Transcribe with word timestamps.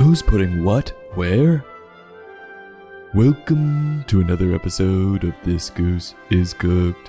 Who's 0.00 0.22
putting 0.22 0.64
what 0.64 0.88
where? 1.14 1.62
Welcome 3.12 4.02
to 4.06 4.22
another 4.22 4.54
episode 4.54 5.24
of 5.24 5.34
This 5.44 5.68
Goose 5.68 6.14
is 6.30 6.54
Cooked, 6.54 7.08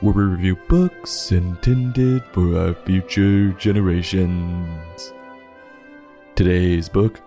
where 0.00 0.14
we 0.14 0.22
review 0.22 0.56
books 0.66 1.32
intended 1.32 2.24
for 2.32 2.58
our 2.58 2.74
future 2.86 3.52
generations. 3.52 5.12
Today's 6.34 6.88
book, 6.88 7.20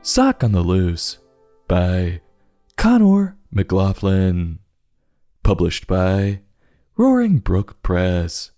Sock 0.00 0.44
on 0.44 0.52
the 0.52 0.62
Loose, 0.62 1.18
by 1.66 2.20
Conor 2.76 3.36
McGlauflin, 3.52 4.58
published 5.42 5.88
by 5.88 6.38
Roaring 6.96 7.38
Brook 7.38 7.82
Press. 7.82 8.52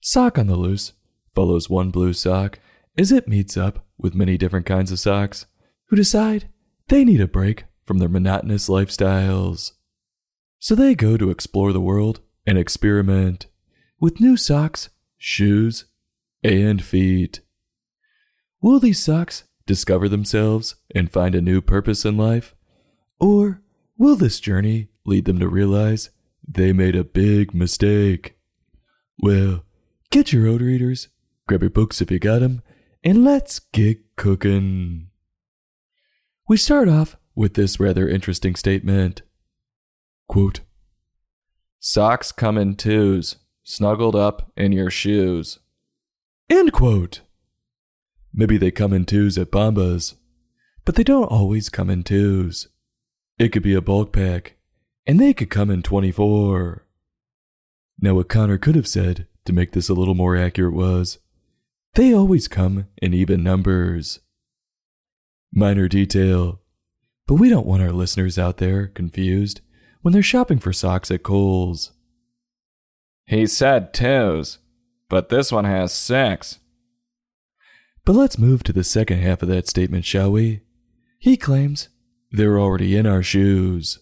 Sock 0.00 0.38
on 0.38 0.46
the 0.46 0.54
Loose 0.54 0.92
follows 1.34 1.68
one 1.68 1.90
blue 1.90 2.12
sock 2.12 2.60
as 2.96 3.10
it 3.10 3.26
meets 3.26 3.56
up 3.56 3.85
with 3.98 4.14
many 4.14 4.36
different 4.36 4.66
kinds 4.66 4.92
of 4.92 4.98
socks 4.98 5.46
who 5.86 5.96
decide 5.96 6.48
they 6.88 7.04
need 7.04 7.20
a 7.20 7.26
break 7.26 7.64
from 7.84 7.98
their 7.98 8.08
monotonous 8.08 8.68
lifestyles. 8.68 9.72
So 10.58 10.74
they 10.74 10.94
go 10.94 11.16
to 11.16 11.30
explore 11.30 11.72
the 11.72 11.80
world 11.80 12.20
and 12.46 12.58
experiment 12.58 13.46
with 14.00 14.20
new 14.20 14.36
socks, 14.36 14.88
shoes, 15.16 15.86
and 16.42 16.82
feet. 16.82 17.40
Will 18.60 18.80
these 18.80 19.02
socks 19.02 19.44
discover 19.66 20.08
themselves 20.08 20.76
and 20.94 21.10
find 21.10 21.34
a 21.34 21.40
new 21.40 21.60
purpose 21.60 22.04
in 22.04 22.16
life? 22.16 22.54
Or 23.18 23.62
will 23.96 24.16
this 24.16 24.40
journey 24.40 24.88
lead 25.04 25.24
them 25.24 25.38
to 25.38 25.48
realize 25.48 26.10
they 26.46 26.72
made 26.72 26.96
a 26.96 27.04
big 27.04 27.54
mistake? 27.54 28.38
Well, 29.18 29.64
get 30.10 30.32
your 30.32 30.44
road 30.44 30.62
readers, 30.62 31.08
grab 31.46 31.62
your 31.62 31.70
books 31.70 32.00
if 32.00 32.10
you 32.10 32.18
got 32.18 32.42
'em, 32.42 32.62
and 33.06 33.22
let's 33.22 33.60
get 33.60 34.16
cooking. 34.16 35.06
We 36.48 36.56
start 36.56 36.88
off 36.88 37.16
with 37.36 37.54
this 37.54 37.78
rather 37.78 38.08
interesting 38.08 38.56
statement. 38.56 39.22
Quote, 40.26 40.62
Socks 41.78 42.32
come 42.32 42.58
in 42.58 42.74
twos, 42.74 43.36
snuggled 43.62 44.16
up 44.16 44.50
in 44.56 44.72
your 44.72 44.90
shoes. 44.90 45.60
End 46.50 46.72
quote. 46.72 47.20
Maybe 48.34 48.58
they 48.58 48.72
come 48.72 48.92
in 48.92 49.04
twos 49.04 49.38
at 49.38 49.52
Bombas, 49.52 50.16
but 50.84 50.96
they 50.96 51.04
don't 51.04 51.30
always 51.30 51.68
come 51.68 51.88
in 51.88 52.02
twos. 52.02 52.66
It 53.38 53.50
could 53.50 53.62
be 53.62 53.74
a 53.74 53.80
bulk 53.80 54.12
pack, 54.12 54.56
and 55.06 55.20
they 55.20 55.32
could 55.32 55.48
come 55.48 55.70
in 55.70 55.84
24. 55.84 56.84
Now, 58.00 58.14
what 58.14 58.28
Conor 58.28 58.58
could 58.58 58.74
have 58.74 58.88
said 58.88 59.28
to 59.44 59.52
make 59.52 59.74
this 59.74 59.88
a 59.88 59.94
little 59.94 60.16
more 60.16 60.36
accurate 60.36 60.74
was, 60.74 61.18
they 61.96 62.12
always 62.12 62.46
come 62.46 62.86
in 63.00 63.14
even 63.14 63.42
numbers. 63.42 64.20
Minor 65.52 65.88
detail, 65.88 66.60
but 67.26 67.36
we 67.36 67.48
don't 67.48 67.66
want 67.66 67.82
our 67.82 67.90
listeners 67.90 68.38
out 68.38 68.58
there 68.58 68.88
confused 68.88 69.62
when 70.02 70.12
they're 70.12 70.22
shopping 70.22 70.58
for 70.58 70.74
socks 70.74 71.10
at 71.10 71.22
Kohl's. 71.22 71.92
He 73.24 73.46
said 73.46 73.94
twos, 73.94 74.58
but 75.08 75.30
this 75.30 75.50
one 75.50 75.64
has 75.64 75.92
six. 75.92 76.58
But 78.04 78.14
let's 78.14 78.38
move 78.38 78.62
to 78.64 78.72
the 78.74 78.84
second 78.84 79.20
half 79.20 79.42
of 79.42 79.48
that 79.48 79.66
statement, 79.66 80.04
shall 80.04 80.30
we? 80.30 80.60
He 81.18 81.36
claims 81.36 81.88
they're 82.30 82.60
already 82.60 82.94
in 82.94 83.06
our 83.06 83.22
shoes. 83.22 84.00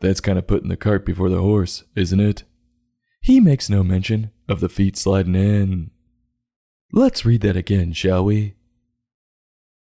That's 0.00 0.20
kind 0.20 0.38
of 0.38 0.46
putting 0.46 0.70
the 0.70 0.76
cart 0.76 1.04
before 1.04 1.28
the 1.28 1.40
horse, 1.40 1.84
isn't 1.94 2.18
it? 2.18 2.44
He 3.20 3.40
makes 3.40 3.68
no 3.68 3.84
mention 3.84 4.30
of 4.48 4.60
the 4.60 4.68
feet 4.68 4.96
sliding 4.96 5.34
in. 5.34 5.90
Let's 6.96 7.24
read 7.24 7.40
that 7.40 7.56
again, 7.56 7.92
shall 7.92 8.24
we? 8.24 8.54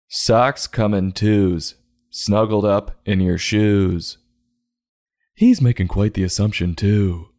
Socks 0.08 0.66
come 0.66 0.92
in 0.92 1.12
twos, 1.12 1.76
snuggled 2.10 2.66
up 2.66 3.00
in 3.06 3.18
your 3.18 3.38
shoes. 3.38 4.18
He's 5.34 5.62
making 5.62 5.88
quite 5.88 6.12
the 6.12 6.22
assumption, 6.22 6.74
too. 6.74 7.30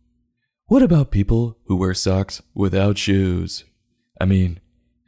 What 0.66 0.82
about 0.82 1.12
people 1.12 1.60
who 1.66 1.76
wear 1.76 1.94
socks 1.94 2.42
without 2.56 2.98
shoes? 2.98 3.64
I 4.20 4.26
mean, 4.26 4.60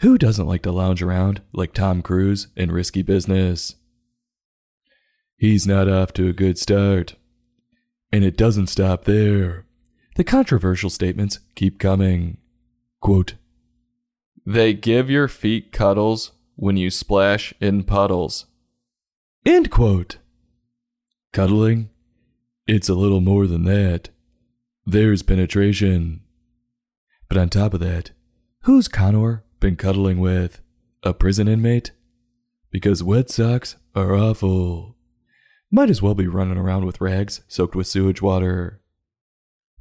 who 0.01 0.19
doesn't 0.19 0.45
like 0.45 0.61
to 0.61 0.71
lounge 0.71 1.01
around 1.01 1.41
like 1.53 1.73
Tom 1.73 2.03
Cruise 2.03 2.49
in 2.55 2.71
risky 2.71 3.01
business? 3.01 3.77
He's 5.37 5.65
not 5.65 5.89
off 5.89 6.13
to 6.13 6.27
a 6.27 6.33
good 6.33 6.59
start. 6.59 7.15
And 8.11 8.23
it 8.23 8.37
doesn't 8.37 8.67
stop 8.67 9.05
there. 9.05 9.65
The 10.17 10.23
controversial 10.23 10.91
statements 10.91 11.39
keep 11.55 11.79
coming. 11.79 12.37
Quote, 12.99 13.33
They 14.45 14.73
give 14.73 15.09
your 15.09 15.27
feet 15.27 15.71
cuddles 15.71 16.31
when 16.55 16.77
you 16.77 16.89
splash 16.89 17.53
in 17.59 17.83
puddles. 17.83 18.45
End 19.45 19.71
quote. 19.71 20.17
Cuddling? 21.33 21.89
It's 22.67 22.89
a 22.89 22.95
little 22.95 23.21
more 23.21 23.47
than 23.47 23.63
that. 23.65 24.09
There's 24.85 25.23
penetration. 25.23 26.21
But 27.27 27.37
on 27.37 27.49
top 27.49 27.73
of 27.73 27.79
that, 27.79 28.11
who's 28.63 28.87
Conor 28.87 29.43
been 29.59 29.75
cuddling 29.75 30.19
with? 30.19 30.61
A 31.03 31.13
prison 31.13 31.47
inmate? 31.47 31.91
Because 32.71 33.03
wet 33.03 33.29
socks 33.29 33.77
are 33.95 34.15
awful. 34.15 34.95
Might 35.71 35.89
as 35.89 36.01
well 36.01 36.15
be 36.15 36.27
running 36.27 36.57
around 36.57 36.85
with 36.85 37.01
rags 37.01 37.41
soaked 37.47 37.75
with 37.75 37.87
sewage 37.87 38.21
water. 38.21 38.81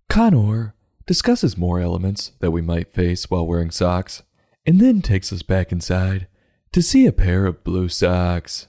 Conor 0.09 0.75
discusses 1.07 1.59
more 1.59 1.81
elements 1.81 2.33
that 2.41 2.53
we 2.53 2.63
might 2.63 2.93
face 2.93 3.29
while 3.29 3.47
wearing 3.47 3.71
socks, 3.71 4.23
and 4.67 4.81
then 4.81 5.03
takes 5.03 5.33
us 5.33 5.43
back 5.43 5.73
inside 5.73 6.27
to 6.73 6.83
see 6.83 7.07
a 7.07 7.13
pair 7.13 7.47
of 7.47 7.65
blue 7.65 7.89
socks. 7.89 8.69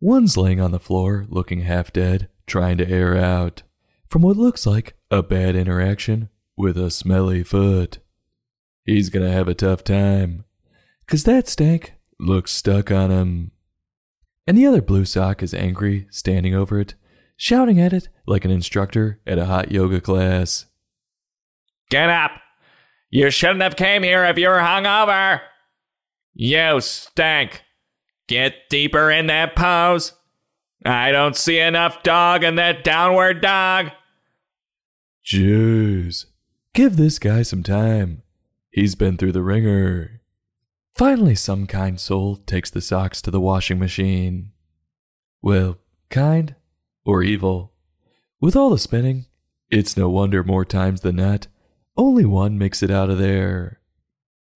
One's 0.00 0.36
laying 0.36 0.60
on 0.60 0.70
the 0.70 0.78
floor, 0.78 1.26
looking 1.28 1.62
half 1.62 1.92
dead, 1.92 2.28
trying 2.46 2.78
to 2.78 2.88
air 2.88 3.16
out 3.16 3.62
from 4.08 4.22
what 4.22 4.36
looks 4.36 4.66
like 4.66 4.96
a 5.10 5.22
bad 5.22 5.56
interaction 5.56 6.28
with 6.56 6.76
a 6.76 6.90
smelly 6.90 7.42
foot. 7.42 7.98
He's 8.84 9.08
gonna 9.08 9.32
have 9.32 9.48
a 9.48 9.54
tough 9.54 9.84
time, 9.84 10.44
'cause 11.06 11.24
that 11.24 11.48
stank 11.48 11.94
looks 12.18 12.52
stuck 12.52 12.90
on 12.90 13.10
him. 13.10 13.50
And 14.46 14.56
the 14.56 14.66
other 14.66 14.80
blue 14.80 15.04
sock 15.04 15.42
is 15.42 15.52
angry, 15.52 16.06
standing 16.10 16.54
over 16.54 16.78
it, 16.78 16.94
shouting 17.36 17.80
at 17.80 17.92
it 17.92 18.08
like 18.26 18.44
an 18.44 18.50
instructor 18.50 19.20
at 19.26 19.38
a 19.38 19.46
hot 19.46 19.72
yoga 19.72 20.00
class. 20.00 20.66
Get 21.90 22.08
up! 22.08 22.30
You 23.10 23.30
shouldn't 23.30 23.62
have 23.62 23.76
came 23.76 24.02
here 24.02 24.24
if 24.24 24.38
you 24.38 24.48
were 24.48 24.58
hungover. 24.58 25.40
You 26.34 26.80
stink. 26.80 27.62
Get 28.28 28.68
deeper 28.68 29.10
in 29.10 29.28
that 29.28 29.54
pose. 29.54 30.12
I 30.84 31.12
don't 31.12 31.36
see 31.36 31.58
enough 31.58 32.02
dog 32.02 32.44
in 32.44 32.56
that 32.56 32.84
downward 32.84 33.40
dog. 33.40 33.90
Jeez, 35.24 36.26
give 36.74 36.96
this 36.96 37.18
guy 37.18 37.42
some 37.42 37.62
time. 37.62 38.22
He's 38.70 38.94
been 38.94 39.16
through 39.16 39.32
the 39.32 39.42
ringer. 39.42 40.20
Finally, 40.94 41.34
some 41.34 41.66
kind 41.66 41.98
soul 41.98 42.36
takes 42.36 42.70
the 42.70 42.80
socks 42.80 43.20
to 43.22 43.30
the 43.30 43.40
washing 43.40 43.78
machine. 43.78 44.52
Well, 45.42 45.78
kind 46.10 46.54
or 47.04 47.22
evil. 47.22 47.72
With 48.40 48.54
all 48.54 48.70
the 48.70 48.78
spinning, 48.78 49.26
it's 49.70 49.96
no 49.96 50.08
wonder 50.08 50.44
more 50.44 50.64
times 50.64 51.00
than 51.00 51.16
not, 51.16 51.48
only 51.96 52.24
one 52.24 52.58
makes 52.58 52.82
it 52.82 52.90
out 52.90 53.10
of 53.10 53.18
there. 53.18 53.80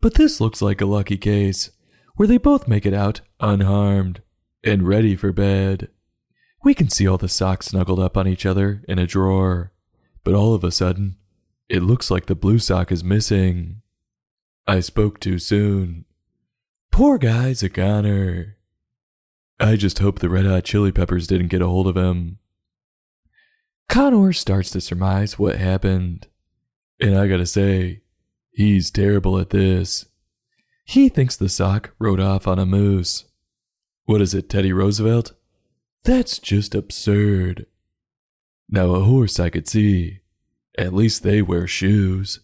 But 0.00 0.14
this 0.14 0.40
looks 0.40 0.62
like 0.62 0.80
a 0.80 0.86
lucky 0.86 1.16
case, 1.16 1.70
where 2.16 2.28
they 2.28 2.38
both 2.38 2.68
make 2.68 2.86
it 2.86 2.94
out 2.94 3.20
unharmed 3.40 4.22
and 4.62 4.86
ready 4.86 5.16
for 5.16 5.32
bed. 5.32 5.88
We 6.62 6.74
can 6.74 6.90
see 6.90 7.06
all 7.06 7.18
the 7.18 7.28
socks 7.28 7.66
snuggled 7.66 8.00
up 8.00 8.16
on 8.16 8.28
each 8.28 8.44
other 8.44 8.84
in 8.86 8.98
a 8.98 9.06
drawer, 9.06 9.72
but 10.24 10.34
all 10.34 10.54
of 10.54 10.64
a 10.64 10.70
sudden, 10.70 11.16
it 11.68 11.82
looks 11.82 12.10
like 12.10 12.26
the 12.26 12.34
blue 12.34 12.58
sock 12.58 12.92
is 12.92 13.02
missing. 13.02 13.80
I 14.66 14.80
spoke 14.80 15.20
too 15.20 15.38
soon. 15.38 16.04
Poor 16.90 17.16
guy's 17.18 17.62
a 17.62 17.68
goner. 17.68 18.56
I 19.58 19.76
just 19.76 19.98
hope 19.98 20.18
the 20.18 20.28
Red 20.28 20.46
Hot 20.46 20.64
Chili 20.64 20.92
Peppers 20.92 21.26
didn't 21.26 21.48
get 21.48 21.62
a 21.62 21.66
hold 21.66 21.86
of 21.86 21.96
him. 21.96 22.38
Conor 23.88 24.32
starts 24.32 24.70
to 24.70 24.80
surmise 24.80 25.38
what 25.38 25.56
happened. 25.56 26.28
And 27.00 27.16
I 27.16 27.28
gotta 27.28 27.46
say, 27.46 28.02
he's 28.52 28.90
terrible 28.90 29.38
at 29.38 29.50
this. 29.50 30.06
He 30.84 31.08
thinks 31.08 31.36
the 31.36 31.48
sock 31.48 31.94
rode 31.98 32.20
off 32.20 32.46
on 32.46 32.58
a 32.58 32.66
moose. 32.66 33.24
What 34.04 34.20
is 34.20 34.34
it, 34.34 34.50
Teddy 34.50 34.72
Roosevelt? 34.72 35.32
That's 36.04 36.38
just 36.38 36.74
absurd. 36.74 37.66
Now, 38.68 38.94
a 38.94 39.04
horse 39.04 39.38
I 39.38 39.50
could 39.50 39.68
see. 39.68 40.20
At 40.76 40.94
least 40.94 41.22
they 41.22 41.42
wear 41.42 41.66
shoes. 41.66 42.40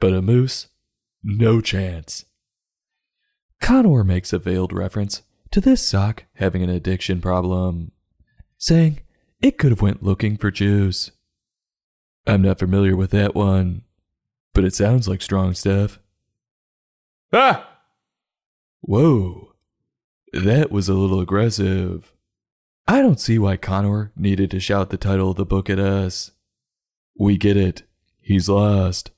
But 0.00 0.12
a 0.12 0.22
moose? 0.22 0.68
No 1.22 1.60
chance. 1.60 2.24
Conor 3.60 4.04
makes 4.04 4.32
a 4.32 4.38
veiled 4.38 4.72
reference 4.72 5.22
to 5.50 5.60
this 5.60 5.86
sock 5.86 6.24
having 6.34 6.62
an 6.62 6.68
addiction 6.68 7.20
problem, 7.20 7.92
saying 8.58 9.00
it 9.40 9.56
could 9.56 9.70
have 9.70 9.80
went 9.80 10.02
looking 10.02 10.36
for 10.36 10.50
juice. 10.50 11.12
I'm 12.26 12.42
not 12.42 12.58
familiar 12.58 12.96
with 12.96 13.10
that 13.12 13.34
one, 13.34 13.83
but 14.54 14.64
it 14.64 14.74
sounds 14.74 15.06
like 15.06 15.20
strong 15.20 15.52
stuff. 15.52 15.98
Ah! 17.32 17.68
Whoa. 18.80 19.54
That 20.32 20.70
was 20.70 20.88
a 20.88 20.94
little 20.94 21.20
aggressive. 21.20 22.12
I 22.86 23.02
don't 23.02 23.20
see 23.20 23.38
why 23.38 23.56
Conor 23.56 24.12
needed 24.16 24.50
to 24.52 24.60
shout 24.60 24.90
the 24.90 24.96
title 24.96 25.30
of 25.30 25.36
the 25.36 25.44
book 25.44 25.68
at 25.68 25.78
us. 25.78 26.30
We 27.18 27.36
get 27.36 27.56
it. 27.56 27.82
He's 28.20 28.48
lost. 28.48 29.10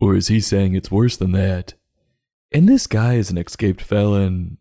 Or 0.00 0.14
is 0.14 0.28
he 0.28 0.40
saying 0.40 0.74
it's 0.74 0.90
worse 0.90 1.16
than 1.16 1.32
that? 1.32 1.74
And 2.52 2.68
this 2.68 2.86
guy 2.86 3.14
is 3.14 3.30
an 3.30 3.38
escaped 3.38 3.82
felon. 3.82 4.58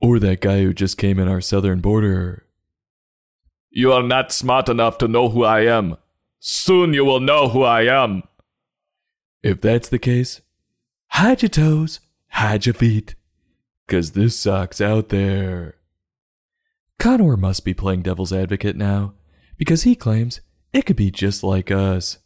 Or 0.00 0.18
that 0.18 0.40
guy 0.40 0.62
who 0.62 0.72
just 0.72 0.98
came 0.98 1.18
in 1.18 1.28
our 1.28 1.40
southern 1.40 1.80
border. 1.80 2.46
You 3.70 3.92
are 3.92 4.02
not 4.02 4.32
smart 4.32 4.68
enough 4.68 4.98
to 4.98 5.08
know 5.08 5.28
who 5.28 5.44
I 5.44 5.60
am. 5.60 5.96
Soon 6.40 6.92
you 6.92 7.04
will 7.04 7.20
know 7.20 7.48
who 7.48 7.62
I 7.62 7.82
am. 7.82 8.24
If 9.42 9.60
that's 9.60 9.88
the 9.88 9.98
case, 9.98 10.40
hide 11.08 11.42
your 11.42 11.48
toes, 11.48 12.00
hide 12.28 12.66
your 12.66 12.74
feet, 12.74 13.16
'cause 13.88 14.12
this 14.12 14.38
sock's 14.38 14.80
out 14.80 15.08
there. 15.08 15.76
Conor 16.98 17.36
must 17.36 17.64
be 17.64 17.74
playing 17.74 18.02
devil's 18.02 18.32
advocate 18.32 18.76
now, 18.76 19.14
because 19.56 19.82
he 19.82 19.96
claims 19.96 20.40
it 20.72 20.86
could 20.86 20.96
be 20.96 21.10
just 21.10 21.42
like 21.42 21.70
us, 21.70 22.18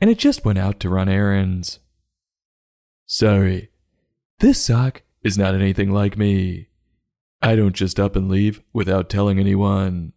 and 0.00 0.08
it 0.08 0.18
just 0.18 0.44
went 0.44 0.58
out 0.58 0.80
to 0.80 0.88
run 0.88 1.08
errands. 1.08 1.78
Sorry, 3.06 3.70
this 4.38 4.64
sock 4.64 5.02
is 5.22 5.36
not 5.36 5.54
anything 5.54 5.90
like 5.90 6.16
me. 6.16 6.68
I 7.42 7.54
don't 7.54 7.76
just 7.76 8.00
up 8.00 8.16
and 8.16 8.30
leave 8.30 8.62
without 8.72 9.10
telling 9.10 9.38
anyone. 9.38 10.14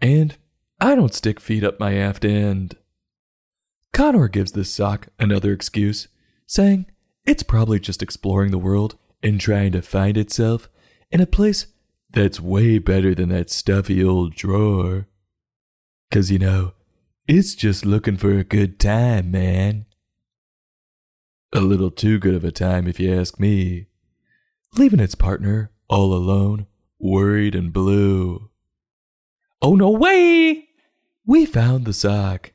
And 0.00 0.36
I 0.80 0.94
don't 0.94 1.14
stick 1.14 1.38
feet 1.38 1.62
up 1.62 1.78
my 1.78 1.94
aft 1.94 2.24
end. 2.24 2.76
Conor 3.92 4.28
gives 4.28 4.52
this 4.52 4.72
sock 4.72 5.08
another 5.18 5.52
excuse, 5.52 6.08
saying 6.46 6.86
it's 7.24 7.42
probably 7.42 7.80
just 7.80 8.02
exploring 8.02 8.50
the 8.50 8.58
world 8.58 8.96
and 9.22 9.40
trying 9.40 9.72
to 9.72 9.82
find 9.82 10.16
itself 10.16 10.68
in 11.10 11.20
a 11.20 11.26
place 11.26 11.66
that's 12.10 12.40
way 12.40 12.78
better 12.78 13.14
than 13.14 13.28
that 13.28 13.50
stuffy 13.50 14.02
old 14.02 14.34
drawer. 14.34 15.06
'Cause 16.10 16.30
you 16.30 16.38
know, 16.38 16.72
it's 17.28 17.54
just 17.54 17.84
looking 17.84 18.16
for 18.16 18.36
a 18.36 18.44
good 18.44 18.78
time, 18.80 19.30
man. 19.30 19.86
A 21.52 21.60
little 21.60 21.90
too 21.90 22.18
good 22.18 22.34
of 22.34 22.44
a 22.44 22.52
time, 22.52 22.86
if 22.86 22.98
you 22.98 23.12
ask 23.12 23.38
me. 23.38 23.86
Leaving 24.76 25.00
its 25.00 25.14
partner 25.16 25.72
all 25.88 26.14
alone, 26.14 26.66
worried 26.98 27.54
and 27.54 27.72
blue. 27.72 28.50
Oh, 29.60 29.74
no 29.74 29.90
way! 29.90 30.68
We 31.26 31.44
found 31.46 31.84
the 31.84 31.92
sock. 31.92 32.52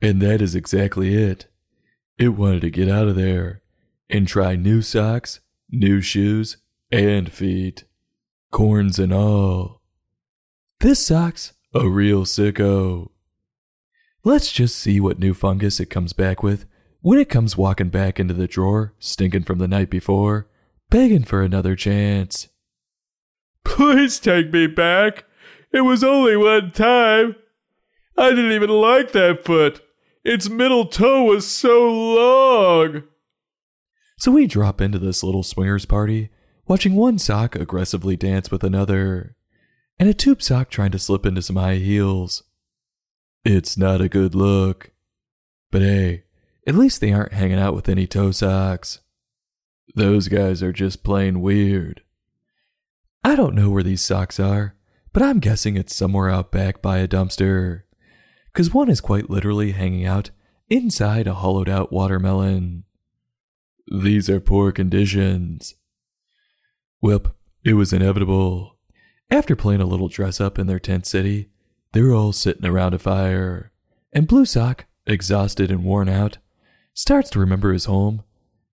And 0.00 0.20
that 0.20 0.42
is 0.42 0.54
exactly 0.54 1.14
it. 1.14 1.46
It 2.18 2.30
wanted 2.30 2.62
to 2.62 2.70
get 2.70 2.88
out 2.88 3.08
of 3.08 3.16
there 3.16 3.62
and 4.08 4.26
try 4.26 4.56
new 4.56 4.82
socks, 4.82 5.40
new 5.70 6.00
shoes, 6.00 6.58
and 6.90 7.32
feet, 7.32 7.84
corns 8.50 8.98
and 8.98 9.12
all. 9.12 9.82
This 10.80 11.04
sock's 11.04 11.54
a 11.74 11.88
real 11.88 12.24
sicko. 12.24 13.10
Let's 14.24 14.52
just 14.52 14.76
see 14.76 15.00
what 15.00 15.18
new 15.18 15.34
fungus 15.34 15.80
it 15.80 15.86
comes 15.86 16.12
back 16.12 16.42
with 16.42 16.66
when 17.00 17.18
it 17.18 17.28
comes 17.28 17.56
walking 17.56 17.88
back 17.88 18.18
into 18.18 18.34
the 18.34 18.48
drawer, 18.48 18.94
stinking 18.98 19.44
from 19.44 19.58
the 19.58 19.68
night 19.68 19.90
before, 19.90 20.48
begging 20.90 21.24
for 21.24 21.42
another 21.42 21.76
chance. 21.76 22.48
Please 23.64 24.18
take 24.18 24.52
me 24.52 24.66
back. 24.66 25.24
It 25.72 25.82
was 25.82 26.02
only 26.02 26.36
one 26.36 26.72
time. 26.72 27.36
I 28.16 28.30
didn't 28.30 28.52
even 28.52 28.70
like 28.70 29.12
that 29.12 29.44
foot. 29.44 29.82
Its 30.26 30.48
middle 30.48 30.86
toe 30.86 31.22
was 31.22 31.46
so 31.46 31.88
long. 31.88 33.04
So 34.18 34.32
we 34.32 34.48
drop 34.48 34.80
into 34.80 34.98
this 34.98 35.22
little 35.22 35.44
swingers 35.44 35.84
party, 35.84 36.30
watching 36.66 36.96
one 36.96 37.16
sock 37.16 37.54
aggressively 37.54 38.16
dance 38.16 38.50
with 38.50 38.64
another, 38.64 39.36
and 40.00 40.08
a 40.08 40.14
tube 40.14 40.42
sock 40.42 40.68
trying 40.68 40.90
to 40.90 40.98
slip 40.98 41.26
into 41.26 41.42
some 41.42 41.54
high 41.54 41.76
heels. 41.76 42.42
It's 43.44 43.78
not 43.78 44.00
a 44.00 44.08
good 44.08 44.34
look. 44.34 44.90
But 45.70 45.82
hey, 45.82 46.24
at 46.66 46.74
least 46.74 47.00
they 47.00 47.12
aren't 47.12 47.32
hanging 47.32 47.60
out 47.60 47.76
with 47.76 47.88
any 47.88 48.08
toe 48.08 48.32
socks. 48.32 48.98
Those 49.94 50.26
guys 50.26 50.60
are 50.60 50.72
just 50.72 51.04
plain 51.04 51.40
weird. 51.40 52.02
I 53.22 53.36
don't 53.36 53.54
know 53.54 53.70
where 53.70 53.84
these 53.84 54.02
socks 54.02 54.40
are, 54.40 54.74
but 55.12 55.22
I'm 55.22 55.38
guessing 55.38 55.76
it's 55.76 55.94
somewhere 55.94 56.28
out 56.28 56.50
back 56.50 56.82
by 56.82 56.98
a 56.98 57.06
dumpster. 57.06 57.82
Because 58.56 58.72
one 58.72 58.88
is 58.88 59.02
quite 59.02 59.28
literally 59.28 59.72
hanging 59.72 60.06
out 60.06 60.30
inside 60.70 61.26
a 61.26 61.34
hollowed 61.34 61.68
out 61.68 61.92
watermelon. 61.92 62.84
These 63.86 64.30
are 64.30 64.40
poor 64.40 64.72
conditions. 64.72 65.74
Well, 67.02 67.20
it 67.64 67.74
was 67.74 67.92
inevitable. 67.92 68.78
After 69.30 69.56
playing 69.56 69.82
a 69.82 69.86
little 69.86 70.08
dress 70.08 70.40
up 70.40 70.58
in 70.58 70.68
their 70.68 70.78
tent 70.78 71.04
city, 71.04 71.50
they 71.92 72.00
were 72.00 72.14
all 72.14 72.32
sitting 72.32 72.64
around 72.64 72.94
a 72.94 72.98
fire, 72.98 73.72
and 74.14 74.26
Blue 74.26 74.46
Sock, 74.46 74.86
exhausted 75.06 75.70
and 75.70 75.84
worn 75.84 76.08
out, 76.08 76.38
starts 76.94 77.28
to 77.32 77.38
remember 77.38 77.74
his 77.74 77.84
home, 77.84 78.24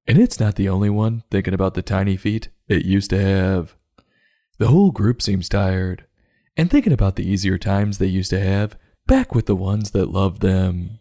and 0.07 0.17
it's 0.17 0.39
not 0.39 0.55
the 0.55 0.69
only 0.69 0.89
one 0.89 1.23
thinking 1.29 1.53
about 1.53 1.73
the 1.73 1.81
tiny 1.81 2.15
feet 2.15 2.47
it 2.69 2.85
used 2.85 3.09
to 3.09 3.21
have. 3.21 3.75
The 4.59 4.67
whole 4.67 4.91
group 4.91 5.21
seems 5.21 5.49
tired, 5.49 6.05
and 6.55 6.71
thinking 6.71 6.93
about 6.93 7.17
the 7.17 7.29
easier 7.29 7.57
times 7.57 7.97
they 7.97 8.07
used 8.07 8.29
to 8.29 8.39
have 8.39 8.77
back 9.07 9.35
with 9.35 9.45
the 9.45 9.55
ones 9.55 9.91
that 9.91 10.11
love 10.11 10.39
them. 10.39 10.99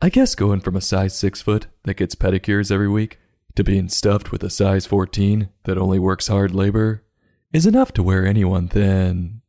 I 0.00 0.08
guess 0.08 0.34
going 0.34 0.60
from 0.60 0.76
a 0.76 0.80
size 0.80 1.16
6 1.16 1.42
foot 1.42 1.66
that 1.84 1.96
gets 1.96 2.14
pedicures 2.14 2.70
every 2.70 2.88
week 2.88 3.18
to 3.56 3.64
being 3.64 3.88
stuffed 3.88 4.30
with 4.30 4.42
a 4.42 4.50
size 4.50 4.86
14 4.86 5.48
that 5.64 5.78
only 5.78 5.98
works 5.98 6.28
hard 6.28 6.54
labor 6.54 7.04
is 7.52 7.66
enough 7.66 7.92
to 7.92 8.02
wear 8.02 8.24
anyone 8.26 8.68
thin. 8.68 9.40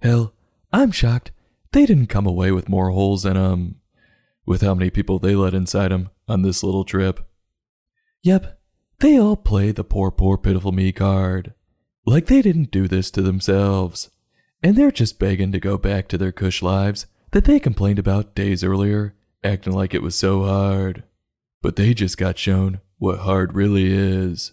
Hell, 0.00 0.34
I'm 0.72 0.90
shocked 0.90 1.30
they 1.72 1.86
didn't 1.86 2.06
come 2.06 2.26
away 2.26 2.50
with 2.50 2.68
more 2.68 2.90
holes 2.90 3.24
in 3.24 3.36
'em, 3.36 3.76
with 4.46 4.62
how 4.62 4.74
many 4.74 4.90
people 4.90 5.18
they 5.18 5.36
let 5.36 5.54
inside 5.54 5.92
'em 5.92 6.08
on 6.26 6.42
this 6.42 6.62
little 6.62 6.84
trip. 6.84 7.20
Yep, 8.22 8.60
they 9.00 9.18
all 9.18 9.36
play 9.36 9.70
the 9.70 9.84
poor, 9.84 10.10
poor, 10.10 10.38
pitiful 10.38 10.72
me 10.72 10.92
card. 10.92 11.54
Like 12.06 12.26
they 12.26 12.42
didn't 12.42 12.70
do 12.70 12.88
this 12.88 13.10
to 13.12 13.22
themselves, 13.22 14.10
and 14.62 14.76
they're 14.76 14.90
just 14.90 15.18
begging 15.18 15.52
to 15.52 15.60
go 15.60 15.78
back 15.78 16.08
to 16.08 16.18
their 16.18 16.32
cush 16.32 16.62
lives 16.62 17.06
that 17.32 17.44
they 17.44 17.60
complained 17.60 17.98
about 17.98 18.34
days 18.34 18.64
earlier, 18.64 19.14
acting 19.44 19.72
like 19.72 19.94
it 19.94 20.02
was 20.02 20.14
so 20.14 20.44
hard. 20.44 21.04
But 21.62 21.76
they 21.76 21.94
just 21.94 22.16
got 22.16 22.38
shown 22.38 22.80
what 22.98 23.20
hard 23.20 23.54
really 23.54 23.92
is. 23.92 24.52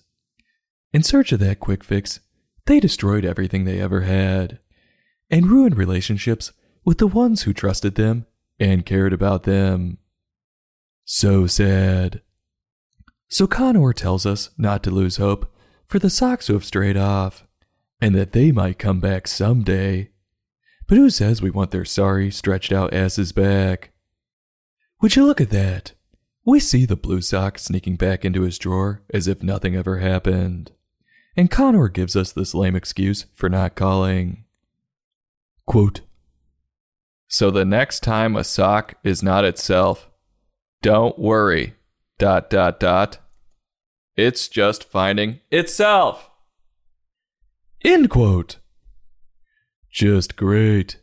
In 0.93 1.03
search 1.03 1.31
of 1.31 1.39
that 1.39 1.59
quick 1.59 1.83
fix, 1.83 2.19
they 2.65 2.79
destroyed 2.79 3.25
everything 3.25 3.65
they 3.65 3.79
ever 3.79 4.01
had 4.01 4.59
and 5.29 5.47
ruined 5.47 5.77
relationships 5.77 6.51
with 6.83 6.99
the 6.99 7.07
ones 7.07 7.43
who 7.43 7.53
trusted 7.53 7.95
them 7.95 8.25
and 8.59 8.85
cared 8.85 9.13
about 9.13 9.43
them. 9.43 9.97
So 11.03 11.47
sad. 11.47 12.21
So 13.27 13.47
Conor 13.47 13.93
tells 13.93 14.25
us 14.25 14.51
not 14.57 14.83
to 14.83 14.91
lose 14.91 15.17
hope 15.17 15.53
for 15.87 15.99
the 15.99 16.09
socks 16.09 16.47
who 16.47 16.53
have 16.53 16.65
strayed 16.65 16.97
off, 16.97 17.44
and 18.01 18.15
that 18.15 18.31
they 18.33 18.51
might 18.51 18.79
come 18.79 18.99
back 18.99 19.27
someday. 19.27 20.09
But 20.87 20.97
who 20.97 21.09
says 21.09 21.41
we 21.41 21.49
want 21.49 21.71
their 21.71 21.85
sorry, 21.85 22.31
stretched 22.31 22.71
out 22.71 22.93
asses 22.93 23.31
back? 23.31 23.91
Would 25.01 25.15
you 25.15 25.25
look 25.25 25.41
at 25.41 25.49
that? 25.49 25.93
We 26.45 26.59
see 26.59 26.85
the 26.85 26.95
blue 26.95 27.21
sock 27.21 27.57
sneaking 27.57 27.95
back 27.95 28.23
into 28.23 28.43
his 28.43 28.59
drawer 28.59 29.01
as 29.13 29.27
if 29.27 29.41
nothing 29.41 29.75
ever 29.75 29.97
happened. 29.97 30.71
And 31.35 31.49
Conor 31.49 31.89
gives 31.89 32.15
us 32.15 32.31
this 32.31 32.53
lame 32.53 32.75
excuse 32.75 33.25
for 33.33 33.49
not 33.49 33.75
calling. 33.75 34.45
Quote, 35.65 36.01
So 37.27 37.49
the 37.49 37.65
next 37.65 38.01
time 38.01 38.35
a 38.35 38.43
sock 38.43 38.95
is 39.03 39.23
not 39.23 39.43
itself, 39.43 40.09
don't 40.81 41.17
worry. 41.17 41.73
Dot 42.19 42.49
dot 42.49 42.79
dot. 42.79 43.17
It's 44.15 44.47
just 44.47 44.83
finding 44.83 45.39
itself. 45.51 46.29
End 47.85 48.09
quote. 48.09 48.57
Just 49.91 50.35
great. 50.35 50.97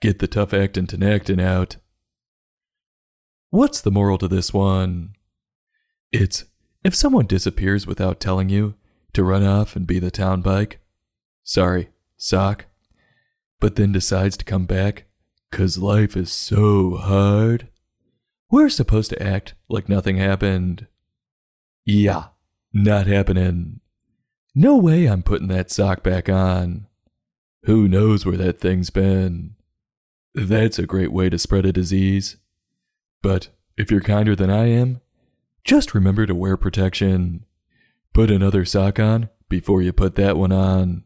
Get 0.00 0.18
the 0.18 0.26
tough 0.26 0.54
actin' 0.54 0.86
to 0.86 1.06
actin' 1.06 1.38
out. 1.38 1.76
What's 3.50 3.82
the 3.82 3.90
moral 3.90 4.16
to 4.18 4.26
this 4.26 4.50
one? 4.50 5.12
It's 6.10 6.46
if 6.82 6.94
someone 6.94 7.26
disappears 7.26 7.86
without 7.86 8.18
telling 8.18 8.48
you 8.48 8.76
to 9.12 9.24
run 9.24 9.44
off 9.44 9.76
and 9.76 9.86
be 9.86 9.98
the 9.98 10.10
town 10.10 10.40
bike, 10.40 10.80
sorry, 11.42 11.90
sock, 12.16 12.64
but 13.60 13.76
then 13.76 13.92
decides 13.92 14.38
to 14.38 14.44
come 14.46 14.64
back 14.64 15.04
'cause 15.52 15.76
life 15.76 16.16
is 16.16 16.32
so 16.32 16.96
hard, 16.96 17.68
we're 18.50 18.70
supposed 18.70 19.10
to 19.10 19.22
act 19.22 19.54
like 19.68 19.86
nothing 19.86 20.16
happened. 20.16 20.86
Yeah, 21.84 22.28
not 22.72 23.06
happening. 23.06 23.80
No 24.58 24.78
way 24.78 25.04
I'm 25.04 25.22
putting 25.22 25.48
that 25.48 25.70
sock 25.70 26.02
back 26.02 26.30
on. 26.30 26.86
Who 27.64 27.86
knows 27.86 28.24
where 28.24 28.38
that 28.38 28.58
thing's 28.58 28.88
been? 28.88 29.54
That's 30.34 30.78
a 30.78 30.86
great 30.86 31.12
way 31.12 31.28
to 31.28 31.38
spread 31.38 31.66
a 31.66 31.74
disease. 31.74 32.38
But 33.20 33.50
if 33.76 33.90
you're 33.90 34.00
kinder 34.00 34.34
than 34.34 34.48
I 34.48 34.68
am, 34.68 35.02
just 35.62 35.94
remember 35.94 36.24
to 36.24 36.34
wear 36.34 36.56
protection. 36.56 37.44
Put 38.14 38.30
another 38.30 38.64
sock 38.64 38.98
on 38.98 39.28
before 39.50 39.82
you 39.82 39.92
put 39.92 40.14
that 40.14 40.38
one 40.38 40.52
on. 40.52 41.04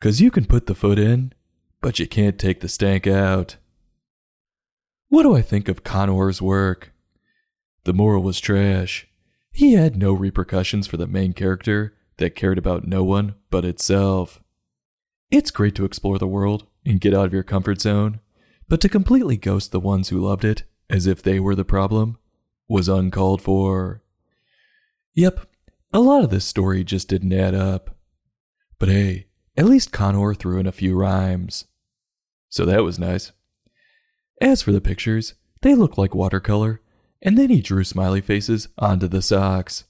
Cause 0.00 0.20
you 0.20 0.30
can 0.30 0.44
put 0.44 0.66
the 0.66 0.74
foot 0.76 0.98
in, 1.00 1.32
but 1.80 1.98
you 1.98 2.06
can't 2.06 2.38
take 2.38 2.60
the 2.60 2.68
stank 2.68 3.04
out. 3.04 3.56
What 5.08 5.24
do 5.24 5.34
I 5.34 5.42
think 5.42 5.68
of 5.68 5.82
Conor's 5.82 6.40
work? 6.40 6.92
The 7.82 7.92
moral 7.92 8.22
was 8.22 8.38
trash. 8.38 9.08
He 9.50 9.72
had 9.72 9.96
no 9.96 10.12
repercussions 10.12 10.86
for 10.86 10.98
the 10.98 11.08
main 11.08 11.32
character 11.32 11.96
that 12.20 12.36
cared 12.36 12.56
about 12.56 12.86
no 12.86 13.02
one 13.02 13.34
but 13.50 13.64
itself. 13.64 14.40
It's 15.30 15.50
great 15.50 15.74
to 15.74 15.84
explore 15.84 16.18
the 16.18 16.26
world 16.26 16.66
and 16.86 17.00
get 17.00 17.14
out 17.14 17.26
of 17.26 17.32
your 17.32 17.42
comfort 17.42 17.80
zone, 17.80 18.20
but 18.68 18.80
to 18.80 18.88
completely 18.88 19.36
ghost 19.36 19.72
the 19.72 19.80
ones 19.80 20.08
who 20.08 20.18
loved 20.18 20.44
it 20.44 20.62
as 20.88 21.06
if 21.06 21.22
they 21.22 21.40
were 21.40 21.54
the 21.54 21.64
problem 21.64 22.18
was 22.68 22.88
uncalled 22.88 23.42
for. 23.42 24.02
Yep, 25.14 25.46
a 25.92 26.00
lot 26.00 26.22
of 26.22 26.30
this 26.30 26.44
story 26.44 26.84
just 26.84 27.08
didn't 27.08 27.32
add 27.32 27.54
up. 27.54 27.96
But 28.78 28.88
hey, 28.88 29.26
at 29.56 29.66
least 29.66 29.92
Conor 29.92 30.34
threw 30.34 30.58
in 30.58 30.66
a 30.66 30.72
few 30.72 30.96
rhymes. 30.96 31.66
So 32.48 32.64
that 32.64 32.84
was 32.84 32.98
nice. 32.98 33.32
As 34.40 34.62
for 34.62 34.72
the 34.72 34.80
pictures, 34.80 35.34
they 35.62 35.74
looked 35.74 35.98
like 35.98 36.14
watercolor, 36.14 36.80
and 37.20 37.36
then 37.36 37.50
he 37.50 37.60
drew 37.60 37.84
smiley 37.84 38.20
faces 38.20 38.68
onto 38.78 39.06
the 39.06 39.20
socks. 39.20 39.84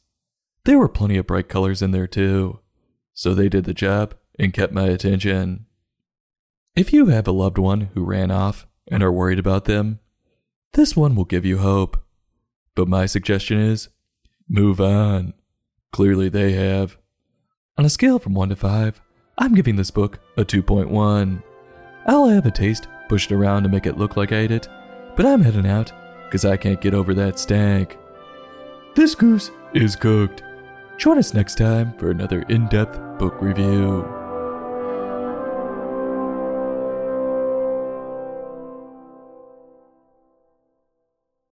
There 0.65 0.79
were 0.79 0.89
plenty 0.89 1.17
of 1.17 1.27
bright 1.27 1.49
colors 1.49 1.83
in 1.83 1.91
there 1.91 2.07
too, 2.07 2.61
so 3.15 3.35
they 3.35 3.49
did 3.49 3.65
the 3.65 3.75
job 3.75 4.15
and 4.39 4.53
kept 4.53 4.73
my 4.73 4.85
attention. 4.85 5.67
If 6.77 6.93
you 6.93 7.07
have 7.07 7.27
a 7.27 7.33
loved 7.33 7.59
one 7.59 7.91
who 7.95 8.05
ran 8.05 8.31
off 8.31 8.67
and 8.91 9.03
are 9.03 9.13
worried 9.13 9.39
about 9.39 9.65
them, 9.65 10.01
this 10.75 10.95
one 10.95 11.15
will 11.15 11.25
give 11.25 11.45
you 11.45 11.59
hope. 11.59 12.01
But 12.75 12.89
my 12.89 13.07
suggestion 13.07 13.59
is 13.59 13.89
move 14.49 14.81
on. 14.81 15.35
Clearly, 15.93 16.29
they 16.29 16.53
have. 16.53 16.97
On 17.77 17.85
a 17.85 17.91
scale 17.91 18.19
from 18.19 18.35
1 18.35 18.51
to 18.51 18.57
5, 18.57 19.01
I'm 19.39 19.55
giving 19.55 19.77
this 19.77 19.91
book 19.91 20.21
a 20.37 20.45
2.1. 20.45 21.43
I'll 22.07 22.29
have 22.29 22.47
a 22.47 22.51
taste 22.51 22.87
pushed 23.09 23.33
around 23.33 23.65
to 23.65 23.69
make 23.69 23.87
it 23.87 23.99
look 23.99 24.17
like 24.17 24.33
I 24.33 24.39
ate 24.39 24.53
it, 24.53 24.69
but 25.17 25.27
I'm 25.27 25.43
heading 25.43 25.67
out 25.67 25.93
because 26.25 26.45
I 26.45 26.57
can't 26.57 26.81
get 26.81 26.95
over 26.95 27.13
that 27.15 27.39
stank. 27.39 27.99
This 28.95 29.15
goose 29.15 29.51
is 29.75 29.97
cooked. 29.97 30.43
Join 31.01 31.17
us 31.17 31.33
next 31.33 31.55
time 31.55 31.95
for 31.95 32.11
another 32.11 32.43
in 32.51 32.67
depth 32.67 33.01
book 33.19 33.41
review. 33.41 34.20